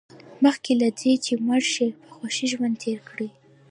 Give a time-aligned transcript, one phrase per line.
[0.43, 3.29] مخکې له دې چې مړ شئ په خوښۍ ژوند تېر کړئ.